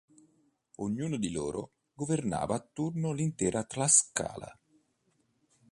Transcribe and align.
Ognuno 0.77 1.15
di 1.17 1.29
loro 1.29 1.73
governava 1.93 2.55
a 2.55 2.59
turno 2.59 3.11
l'intera 3.11 3.63
Tlaxcala. 3.63 4.59